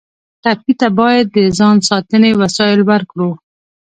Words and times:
ټپي 0.43 0.73
ته 0.79 0.87
باید 0.99 1.25
د 1.35 1.37
ځان 1.57 1.77
ساتنې 1.89 2.31
وسایل 2.41 2.81
ورکړو. 2.91 3.29